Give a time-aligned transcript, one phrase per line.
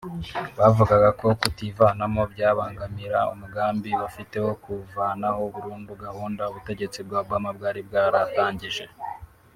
[0.59, 8.83] Bavugaga ko kutivanamo byabangamira umugambi bafite wo kuvanaho burundu gahunda ubutegetsi bwa Obama bwari bwaratangije